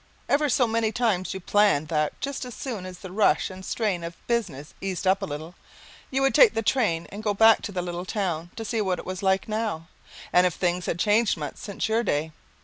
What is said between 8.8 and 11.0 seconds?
what it was like now, and if things had